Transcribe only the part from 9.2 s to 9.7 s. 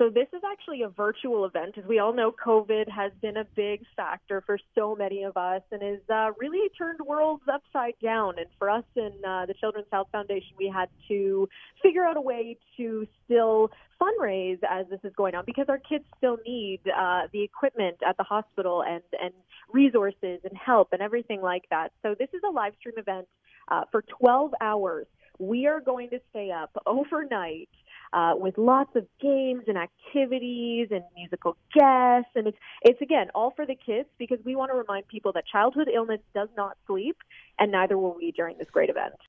uh, the